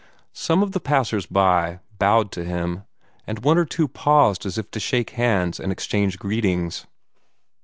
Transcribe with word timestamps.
Some 0.33 0.63
of 0.63 0.71
the 0.71 0.79
passers 0.79 1.27
by 1.27 1.79
bowed 1.99 2.31
to 2.31 2.43
him, 2.43 2.85
and 3.27 3.43
one 3.43 3.59
or 3.59 3.65
two 3.65 3.87
paused 3.87 4.47
as 4.47 4.57
if 4.57 4.71
to 4.71 4.79
shake 4.79 5.11
hands 5.11 5.59
and 5.59 5.71
exchange 5.71 6.17
greetings. 6.17 6.87